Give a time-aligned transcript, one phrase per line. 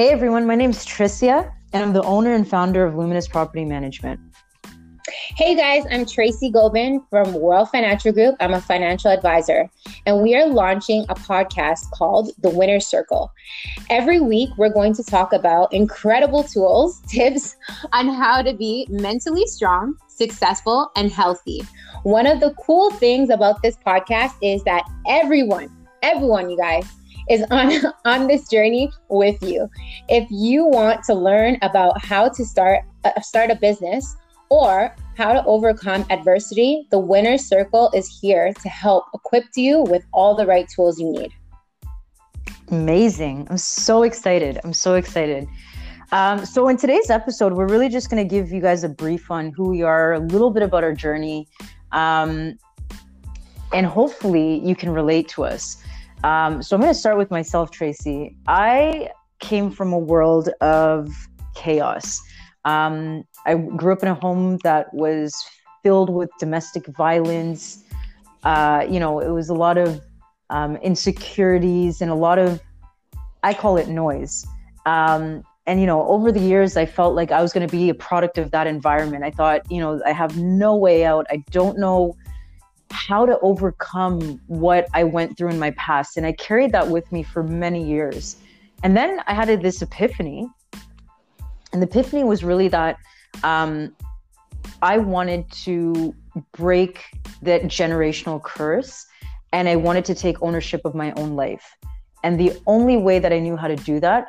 [0.00, 3.66] Hey everyone, my name is Tricia, and I'm the owner and founder of Luminous Property
[3.66, 4.18] Management.
[5.36, 8.34] Hey guys, I'm Tracy Gobin from World Financial Group.
[8.40, 9.68] I'm a financial advisor,
[10.06, 13.30] and we are launching a podcast called The Winner's Circle.
[13.90, 17.56] Every week, we're going to talk about incredible tools, tips
[17.92, 21.60] on how to be mentally strong, successful, and healthy.
[22.04, 25.68] One of the cool things about this podcast is that everyone,
[26.02, 26.86] everyone, you guys,
[27.28, 27.72] is on
[28.04, 29.68] on this journey with you.
[30.08, 34.16] If you want to learn about how to start uh, start a business
[34.48, 40.04] or how to overcome adversity, the Winner's Circle is here to help equip you with
[40.12, 41.30] all the right tools you need.
[42.70, 43.46] Amazing.
[43.50, 44.58] I'm so excited.
[44.62, 45.46] I'm so excited.
[46.12, 49.30] Um, so, in today's episode, we're really just going to give you guys a brief
[49.30, 51.46] on who we are, a little bit about our journey,
[51.92, 52.58] um,
[53.72, 55.76] and hopefully you can relate to us.
[56.22, 58.36] Um, so, I'm going to start with myself, Tracy.
[58.46, 61.08] I came from a world of
[61.54, 62.20] chaos.
[62.64, 65.34] Um, I grew up in a home that was
[65.82, 67.82] filled with domestic violence.
[68.44, 70.00] Uh, you know, it was a lot of
[70.50, 72.60] um, insecurities and a lot of,
[73.42, 74.46] I call it noise.
[74.86, 77.88] Um, and, you know, over the years, I felt like I was going to be
[77.88, 79.24] a product of that environment.
[79.24, 81.26] I thought, you know, I have no way out.
[81.30, 82.16] I don't know
[82.90, 86.16] how to overcome what I went through in my past.
[86.16, 88.36] And I carried that with me for many years.
[88.82, 90.48] And then I had this epiphany
[91.72, 92.98] and the epiphany was really that
[93.44, 93.94] um,
[94.82, 96.14] I wanted to
[96.52, 97.04] break
[97.42, 99.06] that generational curse
[99.52, 101.64] and I wanted to take ownership of my own life.
[102.22, 104.28] And the only way that I knew how to do that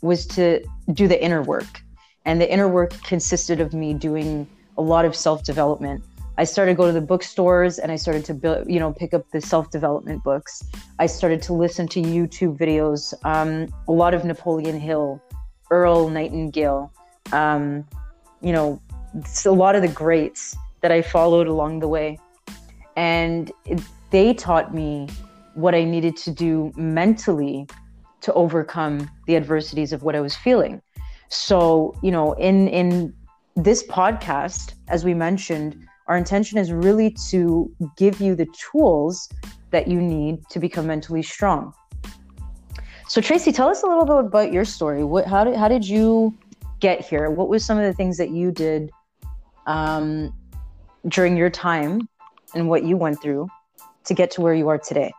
[0.00, 1.82] was to do the inner work.
[2.24, 4.46] And the inner work consisted of me doing
[4.78, 6.02] a lot of self development.
[6.42, 9.14] I started to go to the bookstores and I started to build, you know, pick
[9.14, 10.64] up the self development books.
[10.98, 15.22] I started to listen to YouTube videos, um, a lot of Napoleon Hill,
[15.70, 16.92] Earl Nightingale,
[17.30, 17.86] um,
[18.40, 18.82] you know,
[19.46, 22.18] a lot of the greats that I followed along the way.
[22.96, 23.80] And it,
[24.10, 25.10] they taught me
[25.54, 27.68] what I needed to do mentally
[28.22, 30.82] to overcome the adversities of what I was feeling.
[31.28, 33.14] So, you know, in in
[33.54, 39.28] this podcast, as we mentioned, our intention is really to give you the tools
[39.70, 41.72] that you need to become mentally strong.
[43.08, 45.04] So Tracy, tell us a little bit about your story.
[45.04, 46.36] What, how did how did you
[46.80, 47.30] get here?
[47.30, 48.90] What was some of the things that you did
[49.66, 50.32] um,
[51.08, 52.08] during your time
[52.54, 53.48] and what you went through
[54.04, 55.12] to get to where you are today?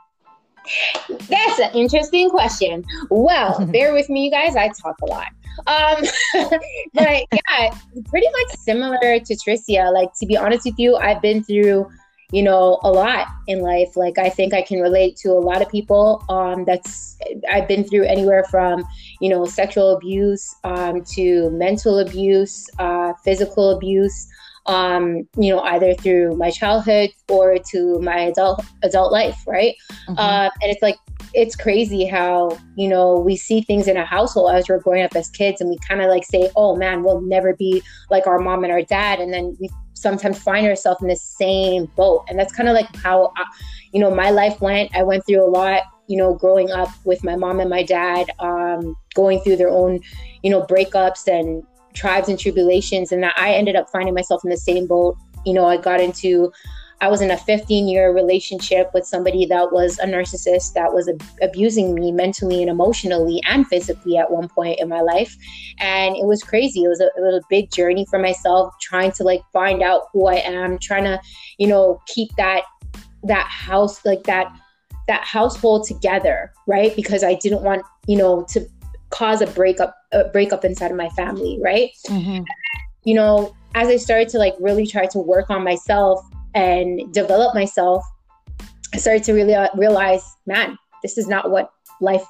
[1.10, 2.84] That's an interesting question.
[3.10, 4.56] Well, bear with me, you guys.
[4.56, 5.28] I talk a lot.
[5.68, 6.03] Um,
[6.94, 7.78] but yeah,
[8.09, 9.94] pretty much similar to Tricia.
[9.94, 11.90] Like to be honest with you, I've been through
[12.34, 13.96] you know, a lot in life.
[13.96, 16.25] Like I think I can relate to a lot of people.
[16.30, 17.16] Um, that's
[17.50, 18.84] I've been through anywhere from,
[19.22, 24.28] you know, sexual abuse um, to mental abuse, uh, physical abuse.
[24.66, 29.75] Um, you know, either through my childhood or to my adult adult life, right?
[30.08, 30.16] Mm-hmm.
[30.18, 30.96] Uh, and it's like
[31.34, 35.16] it's crazy how you know we see things in a household as we're growing up
[35.16, 38.40] as kids, and we kind of like say, "Oh man, we'll never be like our
[38.40, 39.70] mom and our dad," and then we
[40.04, 42.26] sometimes find ourselves in the same boat.
[42.30, 43.46] And that's kind of like how, I,
[43.92, 44.96] you know, my life went.
[44.96, 48.30] I went through a lot, you know, growing up with my mom and my dad,
[48.40, 50.02] um, going through their own,
[50.44, 51.64] you know, breakups and
[51.94, 53.12] tribes and tribulations.
[53.12, 55.18] And that I ended up finding myself in the same boat.
[55.46, 56.52] You know, I got into
[57.04, 61.09] I was in a 15 year relationship with somebody that was a narcissist that was
[61.09, 65.36] ab- abusing me mentally and emotionally and physically at one point in my life.
[65.80, 66.84] And it was crazy.
[66.84, 70.03] It was a, it was a big journey for myself, trying to like find out
[70.14, 71.20] who I am, trying to,
[71.58, 72.64] you know, keep that
[73.24, 74.53] that house like that
[75.09, 76.96] that household together, right?
[76.96, 78.66] Because I didn't want, you know, to
[79.09, 81.90] cause a breakup a breakup inside of my family, right?
[82.08, 82.44] Mm-hmm.
[83.03, 86.23] You know, as I started to like really try to work on myself,
[86.56, 88.03] and develop myself,
[88.94, 92.23] I started to really uh, realize, man, this is not what life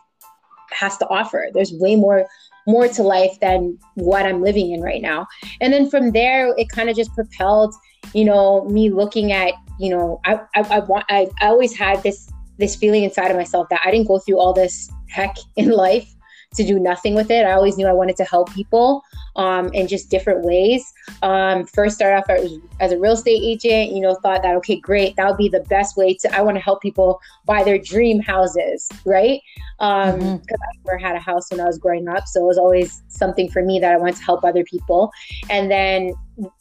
[0.71, 1.49] has to offer.
[1.53, 2.25] There's way more
[2.65, 5.27] more to life than what I'm living in right now.
[5.59, 7.75] And then from there, it kind of just propelled,
[8.13, 12.01] you know, me looking at, you know, I, I, I want, I, I always had
[12.03, 12.29] this,
[12.59, 16.07] this feeling inside of myself that I didn't go through all this heck in life
[16.55, 17.45] to do nothing with it.
[17.45, 19.03] I always knew I wanted to help people
[19.35, 20.93] um, in just different ways.
[21.21, 24.79] Um, first, started off as, as, a real estate agent, you know, thought that, okay,
[24.79, 27.77] great, that would be the best way to, I want to help people buy their
[27.77, 29.41] dream houses, right?
[29.79, 30.53] Because um, mm-hmm.
[30.53, 32.27] I never had a house when I was growing up.
[32.27, 35.11] So it was always something for me that I wanted to help other people.
[35.49, 36.13] And then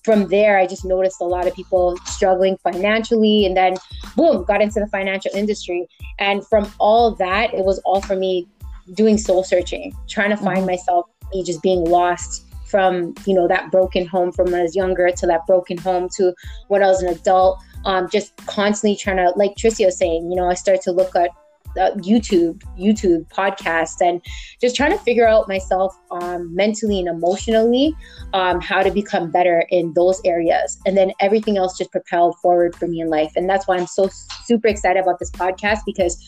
[0.05, 3.47] from there, I just noticed a lot of people struggling financially.
[3.47, 3.77] And then,
[4.17, 5.89] boom, got into the financial industry.
[6.19, 8.49] And from all that, it was all for me
[8.95, 10.67] doing soul searching, trying to find mm-hmm.
[10.67, 14.75] myself, me just being lost from you know that broken home from when I was
[14.75, 16.35] younger to that broken home to
[16.69, 17.59] when I was an adult.
[17.85, 21.17] Um, just constantly trying to, like Tricia was saying, you know, I started to look
[21.17, 21.31] at
[21.77, 24.25] uh, YouTube, YouTube podcasts, and
[24.61, 27.95] just trying to figure out myself um, mentally and emotionally
[28.35, 30.79] um, how to become better in those areas.
[30.87, 33.33] And then everything else just propelled forward for me in life.
[33.37, 34.09] And that's why I'm so
[34.45, 36.23] super excited about this podcast because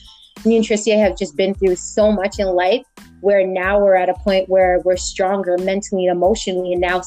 [0.44, 2.84] me and Tricia have just been through so much in life
[3.20, 7.02] where now we're at a point where we're stronger mentally and emotionally, and now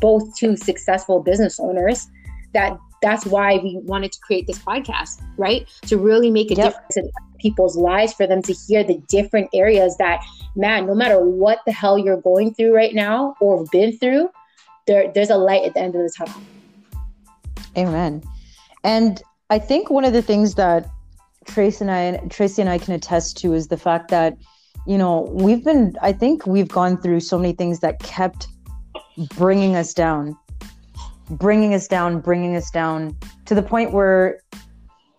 [0.00, 2.08] both two successful business owners
[2.52, 5.68] that that's why we wanted to create this podcast, right?
[5.82, 6.72] To really make a yep.
[6.72, 10.24] difference in people's lives for them to hear the different areas that,
[10.54, 14.30] man, no matter what the hell you're going through right now or been through,
[14.86, 16.40] there, there's a light at the end of the tunnel.
[17.76, 18.22] Amen.
[18.82, 20.88] And I think one of the things that
[21.46, 24.36] Trace and I, Tracy and I can attest to is the fact that,
[24.86, 28.48] you know, we've been, I think we've gone through so many things that kept
[29.36, 30.36] bringing us down
[31.30, 33.16] bringing us down, bringing us down
[33.46, 34.40] to the point where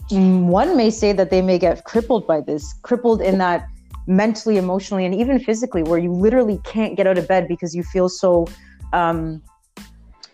[0.09, 3.67] one may say that they may get crippled by this, crippled in that
[4.07, 7.83] mentally, emotionally, and even physically, where you literally can't get out of bed because you
[7.83, 8.47] feel so,
[8.93, 9.41] um,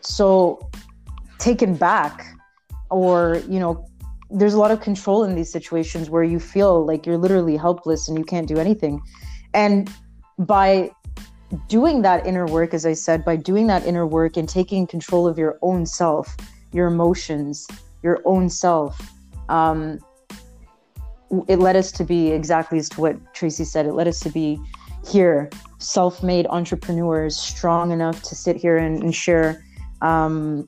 [0.02, 0.70] so
[1.40, 2.26] taken back,
[2.92, 3.88] or you know,
[4.34, 8.10] there's a lot of control in these situations where you feel like you're literally helpless
[8.10, 9.02] and you can't do anything,
[9.54, 9.90] and
[10.40, 10.90] by
[11.68, 15.28] doing that inner work, as I said, by doing that inner work and taking control
[15.28, 16.36] of your own self,
[16.72, 17.68] your emotions,
[18.02, 19.00] your own self,
[19.50, 20.00] um,
[21.48, 23.86] it led us to be exactly as to what Tracy said.
[23.86, 24.60] It led us to be
[25.08, 29.64] here, self-made entrepreneurs, strong enough to sit here and, and share
[30.02, 30.68] um,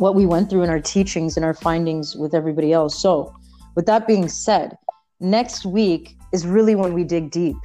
[0.00, 3.00] what we went through in our teachings and our findings with everybody else.
[3.00, 3.34] So,
[3.74, 4.76] with that being said,
[5.20, 7.56] next week is really when we dig deep.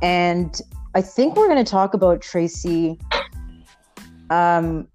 [0.00, 0.60] And
[0.94, 2.98] I think we're going to talk about Tracy.
[4.30, 4.88] Um,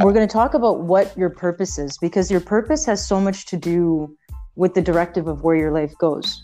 [0.00, 3.46] we're going to talk about what your purpose is because your purpose has so much
[3.46, 4.14] to do
[4.56, 6.42] with the directive of where your life goes.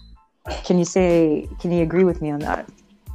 [0.65, 1.49] Can you say?
[1.61, 2.69] Can you agree with me on that?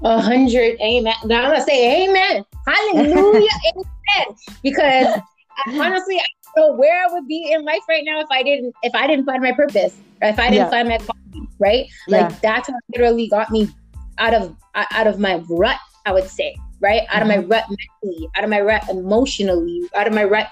[0.03, 1.15] A hundred, amen.
[1.25, 4.37] Now I'm gonna say amen, hallelujah, amen.
[4.63, 5.19] Because
[5.67, 6.25] honestly, I
[6.57, 9.25] know where I would be in life right now if I didn't if I didn't
[9.25, 10.69] find my purpose, if I didn't yeah.
[10.69, 11.87] find my calling, right?
[12.07, 13.69] Like that's what literally got me
[14.17, 17.03] out of out of my rut, I would say, right?
[17.09, 17.51] Out of my mm-hmm.
[17.51, 20.49] rut mentally, out of my rut emotionally, out of my rut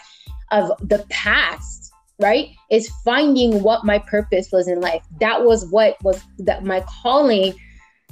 [0.52, 2.50] of the past, right?
[2.70, 5.04] Is finding what my purpose was in life.
[5.20, 7.54] That was what was that my calling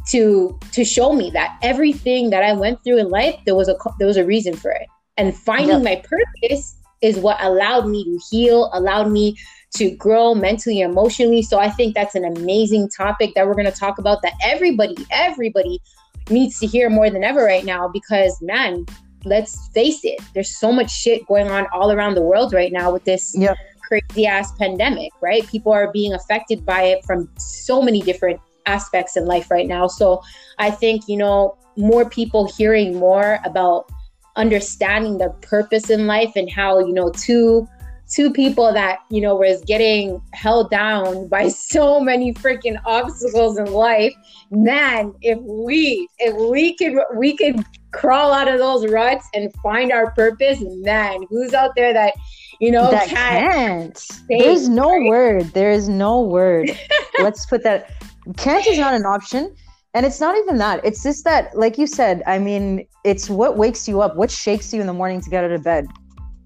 [0.09, 3.75] to to show me that everything that I went through in life, there was a
[3.99, 4.87] there was a reason for it.
[5.15, 5.83] And finding yep.
[5.83, 9.37] my purpose is what allowed me to heal, allowed me
[9.75, 11.41] to grow mentally and emotionally.
[11.41, 14.95] So I think that's an amazing topic that we're going to talk about that everybody,
[15.11, 15.81] everybody
[16.29, 18.85] needs to hear more than ever right now because, man,
[19.25, 22.91] let's face it, there's so much shit going on all around the world right now
[22.91, 23.57] with this yep.
[23.87, 25.45] crazy ass pandemic, right?
[25.47, 29.87] People are being affected by it from so many different aspects in life right now.
[29.87, 30.21] So
[30.59, 33.91] I think, you know, more people hearing more about
[34.35, 37.67] understanding the purpose in life and how, you know, two
[38.09, 43.65] two people that you know was getting held down by so many freaking obstacles in
[43.65, 44.13] life
[44.51, 49.91] man if we if we could we could crawl out of those ruts and find
[49.91, 52.13] our purpose man who's out there that
[52.59, 54.19] you know that can't, can't.
[54.29, 55.43] there's no word.
[55.53, 56.71] There is no word.
[57.19, 57.89] Let's put that
[58.37, 59.55] can't is not an option
[59.93, 63.57] and it's not even that it's just that like you said i mean it's what
[63.57, 65.87] wakes you up what shakes you in the morning to get out of bed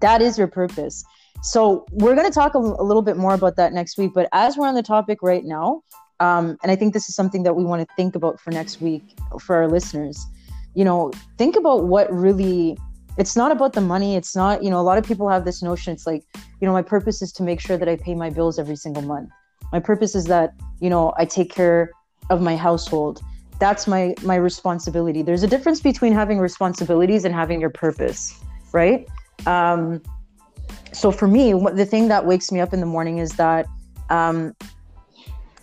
[0.00, 1.04] that is your purpose
[1.42, 4.12] so we're going to talk a, little bit more about that next week.
[4.14, 5.82] But as we're on the topic right now,
[6.20, 8.80] um, and I think this is something that we want to think about for next
[8.80, 9.02] week
[9.40, 10.26] for our listeners.
[10.74, 12.76] You know, think about what really.
[13.16, 14.14] It's not about the money.
[14.14, 15.92] It's not, you know, a lot of people have this notion.
[15.92, 16.22] It's like,
[16.60, 19.02] you know, my purpose is to make sure that I pay my bills every single
[19.02, 19.30] month.
[19.72, 21.90] My purpose is that, you know, I take care
[22.30, 23.20] of my household.
[23.58, 25.22] That's my my responsibility.
[25.22, 28.38] There's a difference between having responsibilities and having your purpose,
[28.72, 29.08] right?
[29.46, 30.00] Um,
[30.92, 33.66] so for me, the thing that wakes me up in the morning is that
[34.10, 34.54] um,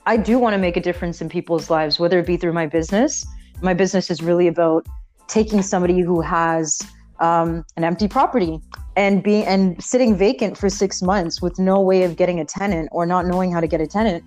[0.05, 2.67] I do want to make a difference in people's lives, whether it be through my
[2.67, 3.25] business.
[3.61, 4.85] My business is really about
[5.27, 6.81] taking somebody who has
[7.19, 8.59] um, an empty property
[8.95, 12.89] and being and sitting vacant for six months with no way of getting a tenant
[12.91, 14.23] or not knowing how to get a tenant,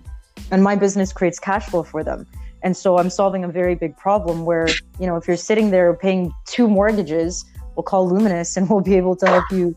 [0.51, 2.27] and my business creates cash flow for them.
[2.61, 4.67] And so I'm solving a very big problem where
[4.99, 8.95] you know if you're sitting there paying two mortgages, we'll call Luminous and we'll be
[8.95, 9.75] able to help you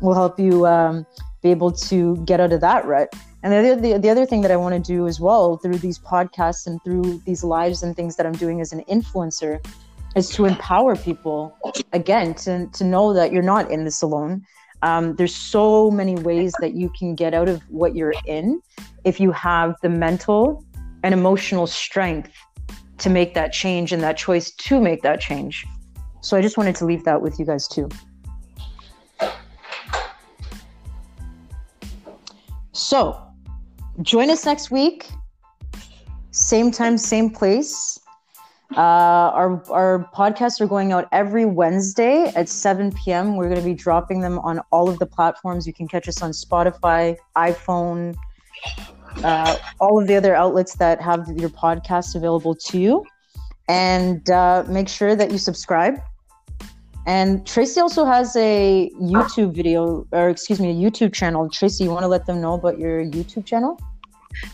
[0.00, 1.06] we'll help you um,
[1.42, 3.14] be able to get out of that rut.
[3.42, 5.78] And the other, the, the other thing that I want to do as well through
[5.78, 9.64] these podcasts and through these lives and things that I'm doing as an influencer
[10.14, 11.56] is to empower people
[11.92, 14.44] again to, to know that you're not in this alone.
[14.82, 18.60] Um, there's so many ways that you can get out of what you're in
[19.04, 20.64] if you have the mental
[21.02, 22.32] and emotional strength
[22.98, 25.64] to make that change and that choice to make that change.
[26.20, 27.88] So I just wanted to leave that with you guys too.
[32.72, 33.20] So
[34.02, 35.10] join us next week.
[36.30, 37.98] Same time, same place.
[38.76, 38.80] Uh,
[39.34, 43.36] our our podcasts are going out every Wednesday at 7 p.m.
[43.36, 45.66] We're going to be dropping them on all of the platforms.
[45.66, 48.14] You can catch us on Spotify, iPhone,
[49.24, 53.04] uh, all of the other outlets that have your podcast available to you.
[53.68, 56.00] And uh, make sure that you subscribe.
[57.06, 61.48] And Tracy also has a YouTube video, or excuse me, a YouTube channel.
[61.48, 63.80] Tracy, you want to let them know about your YouTube channel?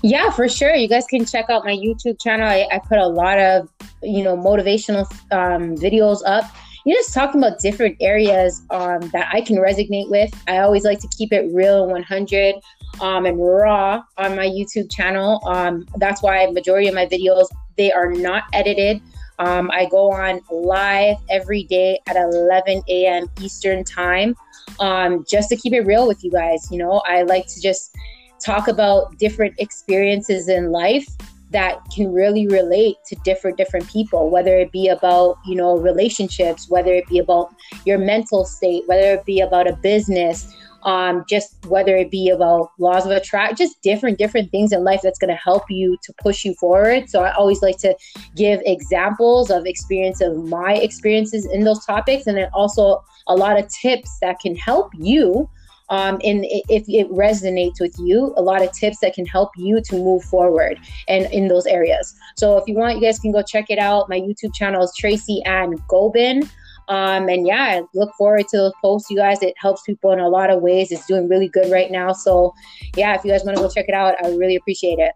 [0.02, 0.74] Yeah, for sure.
[0.74, 2.46] You guys can check out my YouTube channel.
[2.46, 3.68] I, I put a lot of,
[4.02, 6.44] you know, motivational um, videos up.
[6.84, 10.30] You know, just talking about different areas um, that I can resonate with.
[10.46, 12.54] I always like to keep it real and 100
[13.00, 15.40] um, and raw on my YouTube channel.
[15.46, 19.02] Um, that's why majority of my videos they are not edited.
[19.38, 23.26] Um, I go on live every day at 11 a.m.
[23.40, 24.34] Eastern time,
[24.80, 26.68] um, just to keep it real with you guys.
[26.70, 27.94] You know, I like to just
[28.42, 31.06] talk about different experiences in life
[31.50, 36.68] that can really relate to different different people whether it be about you know relationships
[36.68, 40.52] whether it be about your mental state whether it be about a business
[40.86, 45.00] um, just whether it be about laws of attract just different different things in life
[45.02, 47.94] that's going to help you to push you forward so i always like to
[48.34, 53.58] give examples of experience of my experiences in those topics and then also a lot
[53.58, 55.48] of tips that can help you
[55.88, 59.80] um, and if it resonates with you, a lot of tips that can help you
[59.82, 62.14] to move forward and in those areas.
[62.36, 64.08] So if you want, you guys can go check it out.
[64.08, 66.48] My YouTube channel is Tracy Ann Gobin.
[66.88, 69.42] Um, and yeah, I look forward to those posts, you guys.
[69.42, 70.92] It helps people in a lot of ways.
[70.92, 72.12] It's doing really good right now.
[72.12, 72.54] So
[72.96, 75.12] yeah, if you guys want to go check it out, I really appreciate it.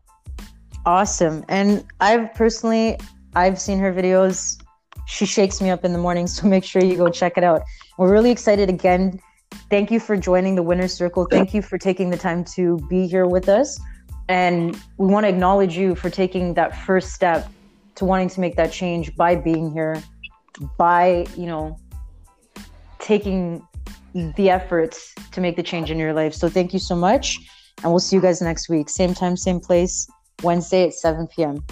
[0.85, 1.45] Awesome.
[1.49, 2.99] And I've personally,
[3.35, 4.61] I've seen her videos.
[5.07, 6.27] She shakes me up in the morning.
[6.29, 7.63] So make sure you go check it out.
[7.99, 9.21] We're really excited again
[9.69, 11.27] thank you for joining the winner's circle.
[11.31, 13.81] Thank you for taking the time to be here with us.
[14.29, 17.51] And we want to acknowledge you for taking that first step
[17.97, 20.01] to wanting to make that change by being here,
[20.77, 21.77] by, you know,
[22.99, 23.67] taking
[24.15, 26.35] the efforts to make the change in your life.
[26.35, 27.39] So thank you so much.
[27.83, 28.89] And we'll see you guys next week.
[28.89, 30.09] Same time, same place,
[30.43, 31.65] Wednesday at 7 p.m.